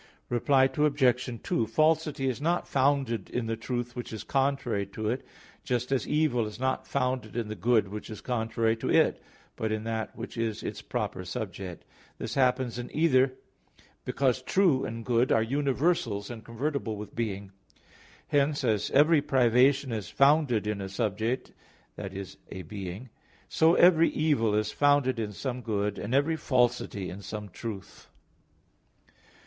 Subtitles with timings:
[0.29, 1.27] Reply Obj.
[1.43, 5.23] 2: Falsity is not founded in the truth which is contrary to it,
[5.63, 9.21] just as evil is not founded in the good which is contrary to it,
[9.55, 11.85] but in that which is its proper subject.
[12.17, 13.33] This happens in either,
[14.03, 17.51] because true and good are universals, and convertible with being.
[18.29, 21.51] Hence, as every privation is founded in a subject,
[21.95, 23.09] that is a being,
[23.47, 28.07] so every evil is founded in some good, and every falsity in some truth.